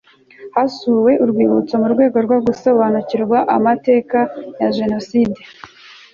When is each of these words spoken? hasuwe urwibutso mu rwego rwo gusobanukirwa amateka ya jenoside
hasuwe 0.55 1.11
urwibutso 1.23 1.73
mu 1.81 1.87
rwego 1.93 2.17
rwo 2.25 2.37
gusobanukirwa 2.45 3.37
amateka 3.57 4.19
ya 4.59 4.69
jenoside 4.77 5.39